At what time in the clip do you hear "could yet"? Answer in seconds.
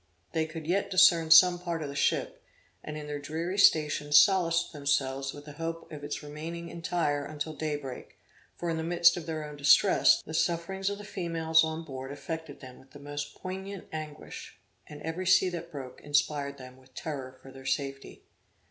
0.47-0.89